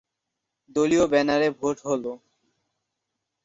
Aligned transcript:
দলীয় 0.75 1.05
ব্যানারে 1.07 1.47
ভোট 1.59 1.77
হলো। 1.85 2.11